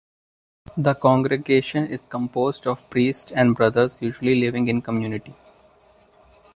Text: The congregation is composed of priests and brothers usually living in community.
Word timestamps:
The 0.77 0.95
congregation 0.95 1.85
is 1.85 2.07
composed 2.07 2.65
of 2.65 2.89
priests 2.89 3.31
and 3.31 3.55
brothers 3.55 4.01
usually 4.01 4.33
living 4.33 4.67
in 4.67 4.81
community. 4.81 5.35